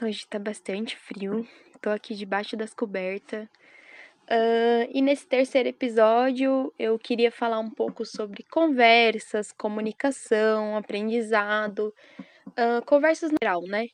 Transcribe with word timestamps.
Hoje 0.00 0.24
tá 0.28 0.38
bastante 0.38 0.96
frio. 0.96 1.44
Tô 1.80 1.90
aqui 1.90 2.14
debaixo 2.14 2.56
das 2.56 2.72
cobertas. 2.72 3.48
Uh, 4.30 4.86
e 4.92 5.02
nesse 5.02 5.26
terceiro 5.26 5.68
episódio 5.68 6.72
eu 6.78 6.96
queria 7.00 7.32
falar 7.32 7.58
um 7.58 7.70
pouco 7.70 8.04
sobre 8.04 8.44
conversas, 8.44 9.50
comunicação, 9.50 10.76
aprendizado, 10.76 11.92
uh, 12.48 12.84
conversas 12.86 13.32
no 13.32 13.38
geral, 13.42 13.62
né? 13.62 13.86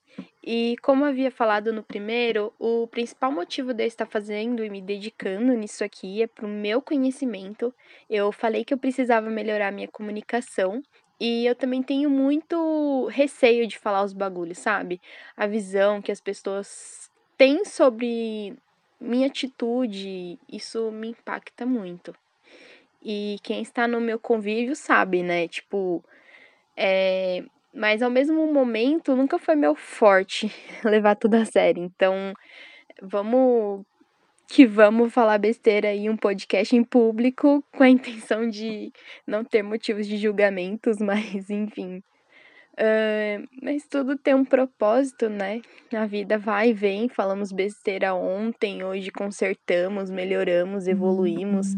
E 0.43 0.77
como 0.82 1.07
havia 1.07 1.31
falado 1.31 1.73
no 1.73 1.82
primeiro, 1.82 2.53
o 2.59 2.86
principal 2.86 3.32
motivo 3.32 3.73
de 3.73 3.85
eu 3.85 3.86
estar 3.86 4.07
fazendo 4.07 4.63
e 4.63 4.68
me 4.68 4.82
dedicando 4.82 5.55
nisso 5.55 5.82
aqui 5.82 6.23
é 6.23 6.27
pro 6.27 6.46
meu 6.46 6.82
conhecimento. 6.82 7.75
Eu 8.11 8.31
falei 8.31 8.63
que 8.63 8.75
eu 8.75 8.79
precisava 8.79 9.31
melhorar 9.31 9.73
minha 9.73 9.89
comunicação 9.89 10.82
e 11.21 11.46
eu 11.46 11.54
também 11.54 11.82
tenho 11.82 12.11
muito 12.11 13.07
receio 13.07 13.67
de 13.67 13.79
falar 13.79 14.03
os 14.04 14.13
bagulhos, 14.13 14.59
sabe? 14.59 15.00
A 15.37 15.46
visão 15.46 16.03
que 16.03 16.13
as 16.13 16.21
pessoas 16.21 17.11
têm 17.37 17.64
sobre 17.64 18.57
minha 19.00 19.27
atitude, 19.27 20.39
isso 20.50 20.90
me 20.90 21.09
impacta 21.09 21.64
muito. 21.67 22.14
E 23.03 23.39
quem 23.43 23.63
está 23.63 23.87
no 23.87 24.00
meu 24.00 24.18
convívio 24.18 24.75
sabe, 24.75 25.23
né? 25.23 25.46
Tipo, 25.49 26.03
é... 26.77 27.45
mas 27.73 28.03
ao 28.03 28.11
mesmo 28.11 28.46
momento 28.53 29.15
nunca 29.17 29.39
foi 29.39 29.54
meu 29.57 29.75
forte 29.75 30.51
levar 30.85 31.17
tudo 31.17 31.35
a 31.35 31.45
sério. 31.45 31.82
Então, 31.82 32.34
vamos 33.03 33.84
que 34.48 34.67
vamos 34.67 35.12
falar 35.12 35.39
besteira 35.39 35.89
aí 35.89 36.09
um 36.09 36.17
podcast 36.17 36.75
em 36.75 36.84
público 36.84 37.64
com 37.77 37.83
a 37.83 37.89
intenção 37.89 38.48
de 38.48 38.92
não 39.27 39.45
ter 39.45 39.62
motivos 39.62 40.06
de 40.06 40.17
julgamentos, 40.17 40.98
mas 41.01 41.51
enfim. 41.51 42.03
Uh, 42.75 43.47
mas 43.62 43.86
tudo 43.86 44.19
tem 44.19 44.34
um 44.34 44.45
propósito, 44.45 45.28
né? 45.28 45.62
A 45.95 46.06
vida 46.06 46.36
vai 46.36 46.70
e 46.70 46.73
vem, 46.73 47.09
falamos 47.09 47.53
besteira 47.53 48.14
ontem, 48.14 48.83
hoje 48.83 49.12
consertamos, 49.12 50.11
melhoramos, 50.11 50.89
evoluímos. 50.89 51.69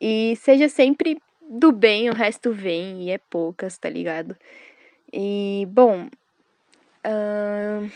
E 0.00 0.36
seja 0.36 0.68
sempre 0.68 1.18
do 1.50 1.72
bem, 1.72 2.08
o 2.08 2.14
resto 2.14 2.52
vem, 2.52 3.02
e 3.02 3.10
é 3.10 3.18
poucas, 3.18 3.76
tá 3.76 3.88
ligado? 3.88 4.36
E, 5.12 5.66
bom. 5.70 6.08
Uh, 7.04 7.90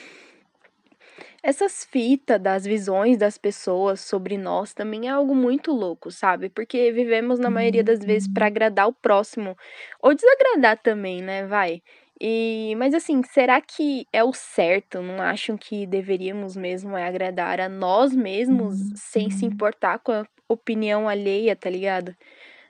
essas 1.48 1.82
fitas 1.82 2.38
das 2.38 2.66
visões 2.66 3.16
das 3.16 3.38
pessoas 3.38 4.02
sobre 4.02 4.36
nós 4.36 4.74
também 4.74 5.08
é 5.08 5.10
algo 5.10 5.34
muito 5.34 5.72
louco, 5.72 6.10
sabe? 6.10 6.50
Porque 6.50 6.92
vivemos 6.92 7.38
na 7.38 7.48
maioria 7.48 7.82
das 7.82 8.00
vezes 8.00 8.28
para 8.28 8.46
agradar 8.46 8.86
o 8.86 8.92
próximo 8.92 9.56
ou 10.02 10.14
desagradar 10.14 10.76
também, 10.82 11.22
né, 11.22 11.46
vai. 11.46 11.82
E 12.20 12.74
mas 12.76 12.92
assim, 12.92 13.22
será 13.22 13.62
que 13.62 14.06
é 14.12 14.22
o 14.22 14.34
certo? 14.34 15.00
Não 15.00 15.22
acham 15.22 15.56
que 15.56 15.86
deveríamos 15.86 16.54
mesmo 16.54 16.94
é 16.94 17.06
agradar 17.08 17.60
a 17.60 17.68
nós 17.68 18.14
mesmos 18.14 18.76
sem 18.96 19.30
se 19.30 19.46
importar 19.46 20.00
com 20.00 20.12
a 20.12 20.26
opinião 20.48 21.08
alheia, 21.08 21.56
tá 21.56 21.70
ligado? 21.70 22.14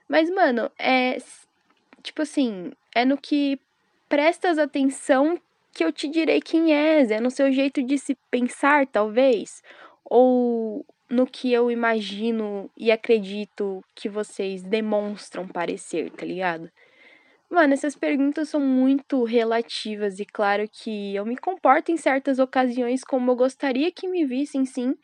Mas 0.08 0.30
mano, 0.30 0.70
é 0.78 1.18
tipo 2.00 2.22
assim, 2.22 2.70
é 2.94 3.04
no 3.04 3.18
que 3.18 3.58
prestas 4.08 4.56
atenção 4.56 5.40
que 5.78 5.84
eu 5.84 5.92
te 5.92 6.08
direi 6.08 6.40
quem 6.40 6.74
és, 6.74 7.08
é 7.08 7.20
no 7.20 7.30
seu 7.30 7.52
jeito 7.52 7.80
de 7.84 7.96
se 7.98 8.16
pensar, 8.32 8.84
talvez, 8.84 9.62
ou 10.04 10.84
no 11.08 11.24
que 11.24 11.52
eu 11.52 11.70
imagino 11.70 12.68
e 12.76 12.90
acredito 12.90 13.80
que 13.94 14.08
vocês 14.08 14.64
demonstram 14.64 15.46
parecer, 15.46 16.10
tá 16.10 16.26
ligado? 16.26 16.68
Mano, 17.48 17.74
essas 17.74 17.94
perguntas 17.94 18.48
são 18.48 18.60
muito 18.60 19.22
relativas 19.22 20.18
e 20.18 20.24
claro 20.24 20.68
que 20.68 21.14
eu 21.14 21.24
me 21.24 21.36
comporto 21.36 21.92
em 21.92 21.96
certas 21.96 22.40
ocasiões 22.40 23.04
como 23.04 23.30
eu 23.30 23.36
gostaria 23.36 23.92
que 23.92 24.08
me 24.08 24.26
vissem, 24.26 24.66
sim, 24.66 24.96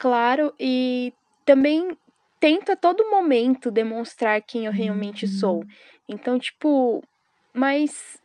claro, 0.00 0.54
e 0.58 1.12
também 1.44 1.94
tento 2.40 2.72
a 2.72 2.76
todo 2.76 3.10
momento 3.10 3.70
demonstrar 3.70 4.40
quem 4.40 4.64
eu 4.64 4.72
realmente 4.72 5.26
sou. 5.28 5.62
Então, 6.08 6.38
tipo, 6.38 7.04
mas 7.52 8.18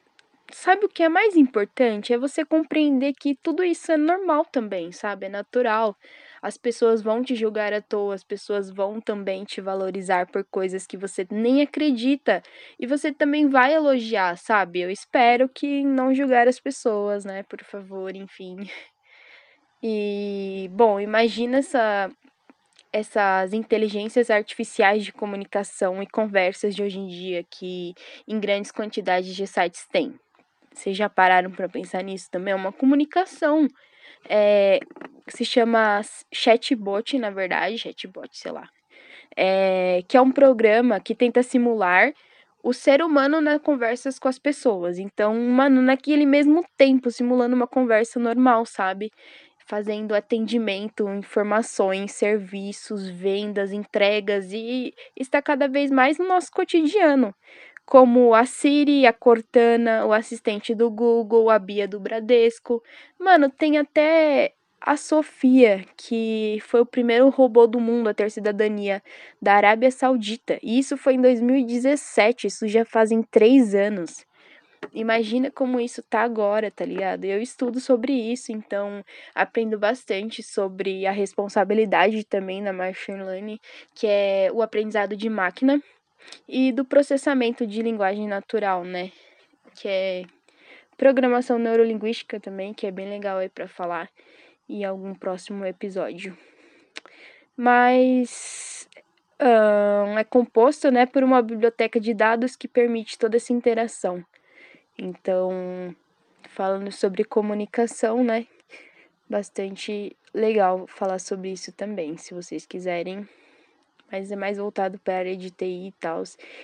sabe 0.53 0.85
o 0.85 0.89
que 0.89 1.03
é 1.03 1.09
mais 1.09 1.35
importante? 1.35 2.13
É 2.13 2.17
você 2.17 2.45
compreender 2.45 3.13
que 3.13 3.35
tudo 3.35 3.63
isso 3.63 3.91
é 3.91 3.97
normal 3.97 4.45
também, 4.45 4.91
sabe? 4.91 5.25
É 5.25 5.29
natural. 5.29 5.95
As 6.41 6.57
pessoas 6.57 7.01
vão 7.01 7.23
te 7.23 7.35
julgar 7.35 7.73
à 7.73 7.81
toa, 7.81 8.15
as 8.15 8.23
pessoas 8.23 8.69
vão 8.69 8.99
também 8.99 9.43
te 9.45 9.61
valorizar 9.61 10.27
por 10.27 10.43
coisas 10.43 10.85
que 10.85 10.97
você 10.97 11.25
nem 11.31 11.61
acredita. 11.61 12.41
E 12.79 12.85
você 12.85 13.11
também 13.11 13.47
vai 13.49 13.73
elogiar, 13.73 14.37
sabe? 14.37 14.81
Eu 14.81 14.91
espero 14.91 15.49
que 15.49 15.83
não 15.83 16.13
julgar 16.13 16.47
as 16.47 16.59
pessoas, 16.59 17.25
né? 17.25 17.43
Por 17.43 17.63
favor, 17.63 18.15
enfim. 18.15 18.57
E, 19.81 20.69
bom, 20.71 20.99
imagina 20.99 21.57
essa 21.57 22.09
essas 22.93 23.53
inteligências 23.53 24.29
artificiais 24.29 25.03
de 25.03 25.11
comunicação 25.11 26.01
e 26.03 26.07
conversas 26.07 26.75
de 26.75 26.83
hoje 26.83 26.99
em 26.99 27.07
dia 27.07 27.43
que 27.43 27.95
em 28.27 28.39
grandes 28.39 28.71
quantidades 28.71 29.35
de 29.35 29.47
sites 29.47 29.87
têm. 29.91 30.13
Vocês 30.73 30.97
já 30.97 31.09
pararam 31.09 31.51
para 31.51 31.69
pensar 31.69 32.03
nisso 32.03 32.29
também? 32.31 32.51
É 32.53 32.55
uma 32.55 32.71
comunicação. 32.71 33.67
É, 34.29 34.79
se 35.27 35.45
chama 35.45 36.01
chatbot, 36.33 37.17
na 37.17 37.29
verdade, 37.29 37.77
chatbot, 37.77 38.29
sei 38.31 38.51
lá. 38.51 38.67
É, 39.35 40.03
que 40.07 40.17
é 40.17 40.21
um 40.21 40.31
programa 40.31 40.99
que 40.99 41.15
tenta 41.15 41.43
simular 41.43 42.13
o 42.63 42.73
ser 42.73 43.01
humano 43.01 43.41
nas 43.41 43.61
conversas 43.61 44.17
com 44.19 44.27
as 44.27 44.39
pessoas. 44.39 44.97
Então, 44.97 45.35
mano, 45.35 45.81
naquele 45.81 46.25
mesmo 46.25 46.63
tempo, 46.77 47.11
simulando 47.11 47.55
uma 47.55 47.67
conversa 47.67 48.19
normal, 48.19 48.65
sabe? 48.65 49.11
Fazendo 49.65 50.13
atendimento, 50.15 51.07
informações, 51.09 52.13
serviços, 52.13 53.09
vendas, 53.09 53.71
entregas 53.71 54.51
e 54.53 54.93
está 55.15 55.41
cada 55.41 55.67
vez 55.67 55.91
mais 55.91 56.17
no 56.17 56.27
nosso 56.27 56.51
cotidiano 56.51 57.33
como 57.85 58.33
a 58.33 58.45
Siri, 58.45 59.05
a 59.05 59.13
Cortana, 59.13 60.05
o 60.05 60.13
assistente 60.13 60.73
do 60.73 60.89
Google, 60.89 61.49
a 61.49 61.59
Bia 61.59 61.87
do 61.87 61.99
Bradesco. 61.99 62.81
Mano, 63.19 63.49
tem 63.49 63.77
até 63.77 64.53
a 64.85 64.97
Sofia, 64.97 65.85
que 65.95 66.59
foi 66.61 66.81
o 66.81 66.85
primeiro 66.85 67.29
robô 67.29 67.65
do 67.65 67.79
mundo 67.79 68.09
a 68.09 68.13
ter 68.13 68.29
cidadania 68.29 69.01
da 69.41 69.53
Arábia 69.53 69.89
Saudita. 69.89 70.59
E 70.61 70.77
isso 70.77 70.97
foi 70.97 71.13
em 71.13 71.21
2017, 71.21 72.47
isso 72.47 72.67
já 72.67 72.83
fazem 72.83 73.23
três 73.23 73.73
anos. 73.73 74.25
Imagina 74.93 75.49
como 75.49 75.79
isso 75.79 76.03
tá 76.03 76.21
agora, 76.21 76.69
tá 76.69 76.83
ligado? 76.83 77.23
Eu 77.23 77.41
estudo 77.41 77.79
sobre 77.79 78.11
isso, 78.13 78.51
então 78.51 79.03
aprendo 79.33 79.79
bastante 79.79 80.43
sobre 80.43 81.05
a 81.05 81.11
responsabilidade 81.11 82.23
também 82.25 82.61
na 82.61 82.73
machine 82.73 83.23
learning, 83.23 83.59
que 83.95 84.05
é 84.05 84.49
o 84.53 84.61
aprendizado 84.61 85.15
de 85.15 85.29
máquina 85.29 85.81
e 86.47 86.71
do 86.71 86.85
processamento 86.85 87.65
de 87.65 87.81
linguagem 87.81 88.27
natural, 88.27 88.83
né? 88.83 89.11
Que 89.75 89.87
é 89.87 90.23
programação 90.97 91.57
neurolinguística 91.57 92.39
também, 92.39 92.73
que 92.73 92.85
é 92.87 92.91
bem 92.91 93.09
legal 93.09 93.37
aí 93.37 93.49
para 93.49 93.67
falar 93.67 94.09
em 94.69 94.85
algum 94.85 95.13
próximo 95.13 95.65
episódio. 95.65 96.37
Mas 97.55 98.87
é 100.17 100.23
composto, 100.23 100.89
né, 100.89 101.05
por 101.05 101.23
uma 101.23 101.41
biblioteca 101.41 101.99
de 101.99 102.13
dados 102.13 102.55
que 102.55 102.67
permite 102.67 103.17
toda 103.17 103.35
essa 103.37 103.51
interação. 103.51 104.23
Então, 104.97 105.93
falando 106.49 106.91
sobre 106.91 107.23
comunicação, 107.23 108.23
né? 108.23 108.47
Bastante 109.29 110.15
legal 110.33 110.87
falar 110.87 111.19
sobre 111.19 111.51
isso 111.51 111.71
também, 111.71 112.17
se 112.17 112.33
vocês 112.33 112.65
quiserem 112.65 113.27
mas 114.13 114.31
é 114.31 114.35
mais 114.35 114.59
voltado 114.59 114.99
para 114.99 115.15
a 115.15 115.17
área 115.17 115.35
de 115.35 115.49
TI 115.49 115.87
e 115.87 115.91
tal, 115.93 116.21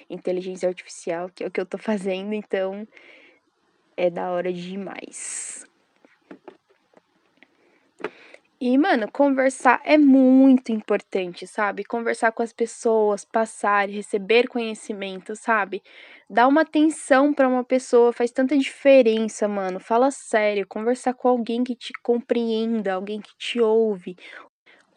inteligência 0.07 0.69
artificial, 0.69 1.31
que 1.33 1.43
é 1.43 1.47
o 1.47 1.51
que 1.51 1.59
eu 1.59 1.65
tô 1.65 1.79
fazendo, 1.79 2.31
então 2.33 2.87
é 3.97 4.07
da 4.07 4.29
hora 4.29 4.53
demais. 4.53 5.65
E, 8.61 8.77
mano, 8.77 9.09
conversar 9.11 9.81
é 9.83 9.97
muito 9.97 10.71
importante, 10.71 11.47
sabe? 11.47 11.83
Conversar 11.83 12.33
com 12.33 12.43
as 12.43 12.53
pessoas, 12.53 13.25
passar, 13.25 13.89
receber 13.89 14.47
conhecimento, 14.47 15.35
sabe? 15.35 15.81
Dar 16.29 16.45
uma 16.45 16.61
atenção 16.61 17.33
para 17.33 17.47
uma 17.47 17.63
pessoa 17.63 18.13
faz 18.13 18.31
tanta 18.31 18.55
diferença, 18.57 19.47
mano. 19.47 19.79
Fala 19.79 20.11
sério, 20.11 20.67
conversar 20.67 21.13
com 21.13 21.29
alguém 21.29 21.63
que 21.63 21.73
te 21.73 21.93
compreenda, 22.03 22.93
alguém 22.93 23.21
que 23.21 23.35
te 23.37 23.61
ouve, 23.61 24.17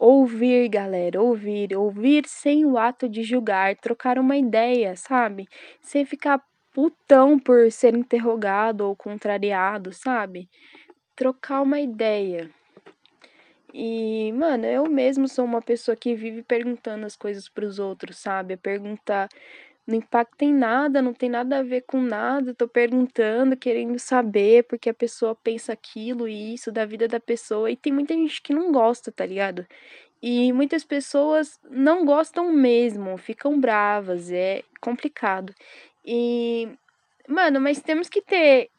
Ouvir, 0.05 0.67
galera, 0.67 1.21
ouvir, 1.21 1.73
ouvir 1.77 2.25
sem 2.27 2.65
o 2.65 2.77
ato 2.77 3.07
de 3.07 3.23
julgar, 3.23 3.73
trocar 3.77 4.19
uma 4.19 4.35
ideia, 4.35 4.97
sabe? 4.97 5.47
Sem 5.79 6.03
ficar 6.03 6.43
putão 6.73 7.39
por 7.39 7.71
ser 7.71 7.95
interrogado 7.95 8.81
ou 8.81 8.97
contrariado, 8.97 9.93
sabe? 9.93 10.49
Trocar 11.15 11.61
uma 11.61 11.79
ideia. 11.79 12.49
E, 13.73 14.33
mano, 14.33 14.65
eu 14.65 14.89
mesmo 14.89 15.25
sou 15.25 15.45
uma 15.45 15.61
pessoa 15.61 15.95
que 15.95 16.13
vive 16.15 16.43
perguntando 16.43 17.05
as 17.05 17.15
coisas 17.15 17.47
para 17.47 17.65
os 17.65 17.79
outros, 17.79 18.17
sabe? 18.17 18.55
A 18.55 18.57
pergunta 18.57 19.29
não 19.85 19.97
impacta 19.97 20.45
em 20.45 20.53
nada, 20.53 21.01
não 21.01 21.13
tem 21.13 21.29
nada 21.29 21.59
a 21.59 21.63
ver 21.63 21.81
com 21.81 22.01
nada. 22.01 22.53
Tô 22.53 22.67
perguntando, 22.67 23.57
querendo 23.57 23.99
saber 23.99 24.63
porque 24.63 24.89
a 24.89 24.93
pessoa 24.93 25.35
pensa 25.35 25.73
aquilo 25.73 26.27
e 26.27 26.53
isso 26.53 26.71
da 26.71 26.85
vida 26.85 27.07
da 27.07 27.19
pessoa. 27.19 27.69
E 27.69 27.75
tem 27.75 27.91
muita 27.91 28.13
gente 28.13 28.41
que 28.41 28.53
não 28.53 28.71
gosta, 28.71 29.11
tá 29.11 29.25
ligado? 29.25 29.65
E 30.21 30.53
muitas 30.53 30.85
pessoas 30.85 31.59
não 31.69 32.05
gostam 32.05 32.51
mesmo, 32.51 33.17
ficam 33.17 33.59
bravas, 33.59 34.31
é 34.31 34.63
complicado. 34.79 35.53
E, 36.05 36.69
mano, 37.27 37.59
mas 37.59 37.81
temos 37.81 38.07
que 38.07 38.21
ter 38.21 38.69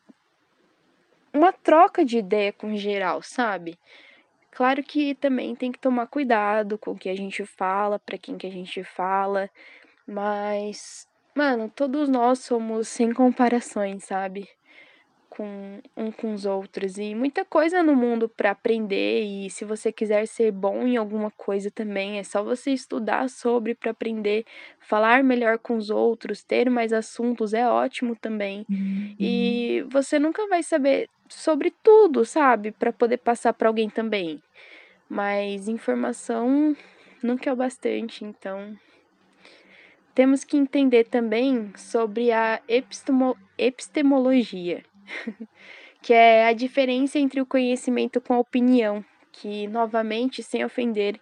uma 1.35 1.53
troca 1.53 2.03
de 2.03 2.17
ideia 2.17 2.51
com 2.51 2.75
geral, 2.77 3.21
sabe? 3.21 3.79
Claro 4.53 4.83
que 4.83 5.15
também 5.17 5.55
tem 5.55 5.71
que 5.71 5.79
tomar 5.79 6.07
cuidado 6.07 6.79
com 6.79 6.93
o 6.93 6.99
que 6.99 7.09
a 7.11 7.15
gente 7.15 7.45
fala, 7.45 7.99
para 7.99 8.17
quem 8.17 8.39
que 8.39 8.47
a 8.47 8.51
gente 8.51 8.83
fala, 8.85 9.51
mas, 10.07 11.07
mano, 11.35 11.71
todos 11.75 12.09
nós 12.09 12.41
somos 12.41 12.89
sem 12.89 13.13
comparações, 13.13 14.05
sabe? 14.05 14.49
Com 15.29 15.81
um 15.97 16.13
com 16.13 16.33
os 16.33 16.47
outros 16.47 16.97
e 16.97 17.15
muita 17.15 17.45
coisa 17.45 17.83
no 17.83 17.97
mundo 17.97 18.29
para 18.29 18.53
aprender 18.53 19.23
e 19.25 19.51
se 19.51 19.65
você 19.65 19.91
quiser 19.93 20.27
ser 20.29 20.53
bom 20.53 20.87
em 20.87 20.97
alguma 20.97 21.31
coisa 21.33 21.71
também, 21.71 22.19
é 22.19 22.25
só 22.25 22.43
você 22.43 22.71
estudar 22.73 23.29
sobre 23.29 23.75
para 23.75 23.91
aprender, 23.91 24.45
falar 24.79 25.25
melhor 25.25 25.59
com 25.59 25.77
os 25.77 25.91
outros, 25.91 26.45
ter 26.45 26.71
mais 26.71 26.93
assuntos 26.93 27.53
é 27.53 27.69
ótimo 27.69 28.15
também. 28.15 28.65
Uhum. 28.71 29.17
E 29.19 29.85
você 29.91 30.19
nunca 30.21 30.47
vai 30.49 30.63
saber 30.63 31.09
sobre 31.29 31.73
tudo, 31.83 32.25
sabe? 32.25 32.71
Para 32.71 32.93
poder 32.93 33.19
passar 33.19 33.53
para 33.55 33.69
alguém 33.69 33.91
também. 33.91 34.41
Mas 35.09 35.69
informação 35.69 36.77
nunca 37.23 37.51
é 37.51 37.53
o 37.53 37.57
bastante, 37.57 38.25
então 38.25 38.77
temos 40.15 40.45
que 40.45 40.57
entender 40.57 41.05
também 41.05 41.73
sobre 41.77 42.31
a 42.31 42.61
epistemo 42.69 43.37
epistemologia, 43.59 44.85
que 46.03 46.13
é 46.13 46.47
a 46.47 46.53
diferença 46.53 47.19
entre 47.19 47.41
o 47.41 47.47
conhecimento 47.47 48.21
com 48.21 48.35
a 48.35 48.39
opinião, 48.39 49.05
que, 49.33 49.67
novamente, 49.67 50.43
sem 50.43 50.65
ofender 50.65 51.21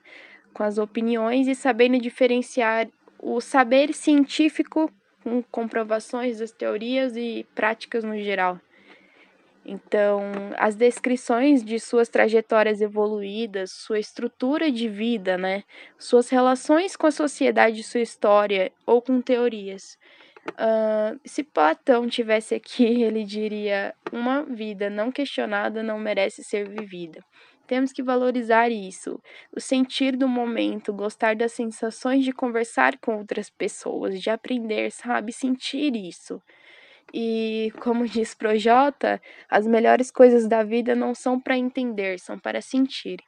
com 0.53 0.63
as 0.63 0.79
opiniões 0.79 1.49
e 1.49 1.55
sabendo 1.55 1.99
diferenciar 1.99 2.89
o 3.19 3.41
saber 3.41 3.95
científico 3.95 4.91
com 5.23 5.43
comprovações 5.43 6.39
das 6.39 6.51
teorias 6.51 7.17
e 7.17 7.47
práticas 7.55 8.05
no 8.05 8.19
geral. 8.19 8.61
Então, 9.65 10.21
as 10.59 10.75
descrições 10.75 11.65
de 11.65 11.79
suas 11.79 12.09
trajetórias 12.09 12.81
evoluídas, 12.81 13.71
sua 13.71 13.99
estrutura 14.01 14.73
de 14.73 14.89
vida, 14.89 15.39
né? 15.39 15.63
Suas 15.99 16.29
relações 16.29 16.97
com 16.97 17.07
a 17.07 17.13
sociedade, 17.13 17.83
sua 17.85 18.01
história 18.01 18.73
ou 18.85 19.01
com 19.01 19.21
teorias. 19.21 19.97
Uh, 20.51 21.21
se 21.25 21.45
Platão 21.45 22.09
tivesse 22.09 22.55
aqui, 22.55 22.85
ele 23.03 23.25
diria: 23.25 23.95
uma 24.13 24.43
vida 24.43 24.91
não 24.91 25.13
questionada 25.13 25.83
não 25.83 25.99
merece 25.99 26.43
ser 26.43 26.69
vivida. 26.69 27.25
Temos 27.67 27.93
que 27.93 28.03
valorizar 28.03 28.69
isso, 28.71 29.21
o 29.57 29.61
sentir 29.61 30.17
do 30.17 30.29
momento, 30.29 30.93
gostar 30.93 31.37
das 31.37 31.53
sensações 31.53 32.25
de 32.25 32.33
conversar 32.33 32.99
com 32.99 33.17
outras 33.17 33.49
pessoas, 33.49 34.21
de 34.21 34.29
aprender, 34.29 34.91
sabe? 34.91 35.33
Sentir 35.33 35.95
isso. 35.95 36.43
E 37.13 37.73
como 37.81 38.07
diz 38.09 38.35
Projota, 38.35 39.21
as 39.49 39.67
melhores 39.67 40.11
coisas 40.11 40.49
da 40.49 40.63
vida 40.63 40.95
não 40.95 41.15
são 41.15 41.41
para 41.41 41.57
entender, 41.57 42.19
são 42.19 42.39
para 42.39 42.61
sentir. 42.61 43.21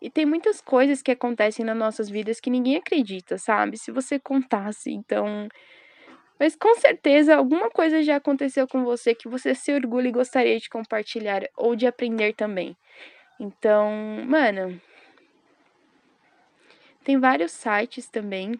E 0.00 0.08
tem 0.08 0.24
muitas 0.24 0.60
coisas 0.60 1.02
que 1.02 1.10
acontecem 1.10 1.64
nas 1.64 1.76
nossas 1.76 2.08
vidas 2.08 2.40
que 2.40 2.50
ninguém 2.50 2.76
acredita, 2.76 3.38
sabe? 3.38 3.76
Se 3.76 3.90
você 3.90 4.18
contasse, 4.18 4.90
então. 4.90 5.48
Mas 6.38 6.56
com 6.56 6.74
certeza 6.76 7.36
alguma 7.36 7.70
coisa 7.70 8.02
já 8.02 8.16
aconteceu 8.16 8.66
com 8.68 8.84
você 8.84 9.14
que 9.14 9.28
você 9.28 9.54
se 9.54 9.72
orgulha 9.72 10.08
e 10.08 10.12
gostaria 10.12 10.58
de 10.58 10.68
compartilhar 10.68 11.42
ou 11.56 11.74
de 11.76 11.86
aprender 11.86 12.34
também. 12.34 12.76
Então, 13.38 13.90
mano. 14.26 14.80
Tem 17.04 17.18
vários 17.18 17.52
sites 17.52 18.08
também 18.08 18.58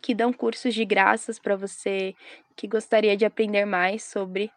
que 0.00 0.14
dão 0.14 0.32
cursos 0.32 0.74
de 0.74 0.84
graças 0.84 1.38
para 1.38 1.56
você 1.56 2.14
que 2.56 2.66
gostaria 2.66 3.16
de 3.16 3.24
aprender 3.24 3.64
mais 3.64 4.02
sobre 4.04 4.50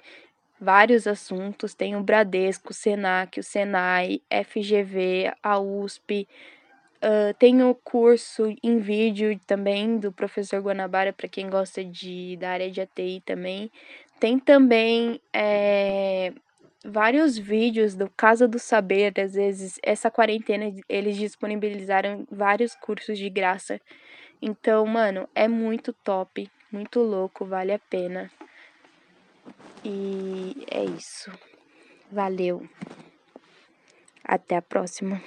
vários 0.60 1.08
assuntos. 1.08 1.74
Tem 1.74 1.96
o 1.96 2.04
Bradesco, 2.04 2.72
o 2.72 2.74
Senac, 2.74 3.40
o 3.40 3.44
Senai, 3.44 4.22
FGV, 4.30 5.34
a 5.42 5.60
USP. 5.60 6.28
Uh, 7.04 7.34
tem 7.40 7.64
o 7.64 7.74
curso 7.74 8.56
em 8.62 8.78
vídeo 8.78 9.40
também 9.48 9.98
do 9.98 10.12
professor 10.12 10.62
Guanabara 10.62 11.12
para 11.12 11.28
quem 11.28 11.50
gosta 11.50 11.84
de 11.84 12.38
da 12.38 12.52
área 12.52 12.70
de 12.70 12.80
ATI 12.80 13.22
também. 13.26 13.72
Tem 14.20 14.38
também 14.38 15.20
é, 15.34 16.32
vários 16.86 17.36
vídeos 17.36 17.96
do 17.96 18.08
Casa 18.10 18.48
do 18.48 18.60
Saber. 18.60 19.20
Às 19.20 19.34
vezes, 19.34 19.80
essa 19.82 20.12
quarentena 20.12 20.72
eles 20.88 21.18
disponibilizaram 21.18 22.28
vários 22.30 22.76
cursos 22.76 23.18
de 23.18 23.32
graça 23.32 23.82
então, 24.42 24.86
mano, 24.86 25.28
é 25.36 25.48
muito 25.48 25.94
top, 25.94 26.50
muito 26.72 27.00
louco, 27.00 27.46
vale 27.46 27.74
a 27.74 27.80
pena. 27.80 28.32
E 29.84 30.66
é 30.70 30.84
isso. 30.84 31.32
Valeu. 32.12 32.68
Até 34.24 34.58
a 34.58 34.62
próxima. 34.62 35.22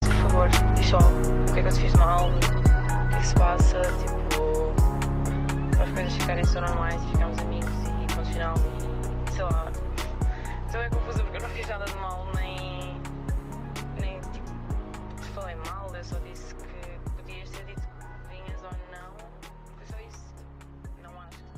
Por 0.00 0.12
favor, 0.12 0.48
diz 0.74 0.86
só 0.86 0.98
o 0.98 1.52
que 1.52 1.60
é 1.60 1.62
que 1.62 1.68
eu 1.68 1.72
te 1.72 1.80
fiz 1.80 1.94
mal, 1.94 2.28
o 2.28 2.38
que 3.08 3.14
é 3.14 3.18
que 3.18 3.26
se 3.26 3.34
passa, 3.34 3.82
tipo, 3.82 4.74
para 5.72 5.84
as 5.84 5.92
coisas 5.92 6.16
ficarem 6.16 6.44
só 6.44 6.60
normais 6.60 7.02
e 7.02 7.10
ficamos 7.12 7.38
amigos 7.38 7.70
e 8.02 8.14
ponto 8.14 8.32
final 8.32 8.54
sei 9.36 9.44
lá. 9.44 9.70
Estou 10.64 10.80
bem 10.80 10.90
confusa 10.90 11.22
porque 11.22 11.36
eu 11.36 11.42
não 11.42 11.48
fiz 11.50 11.68
nada 11.68 11.84
de 11.84 11.94
mal, 11.96 12.26
nem. 12.34 13.00
nem 14.00 14.20
tipo, 14.32 14.50
te 15.22 15.28
falei 15.34 15.56
mal, 15.56 15.94
eu 15.94 16.04
só 16.04 16.18
disse 16.20 16.54